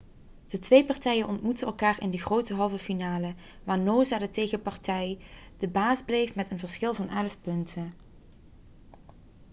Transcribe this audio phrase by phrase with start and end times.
[0.47, 5.17] de twee partijen ontmoetten elkaar in de grote halve finale waar noosa de tegenpartij
[5.57, 7.93] de baas bleef met een verschil van 11 punten